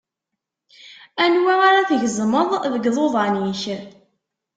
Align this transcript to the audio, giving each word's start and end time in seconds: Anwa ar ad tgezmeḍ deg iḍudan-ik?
Anwa 1.23 1.53
ar 1.67 1.75
ad 1.77 1.87
tgezmeḍ 1.89 2.49
deg 2.73 2.83
iḍudan-ik? 2.89 3.63